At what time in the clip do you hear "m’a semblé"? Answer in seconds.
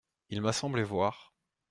0.41-0.81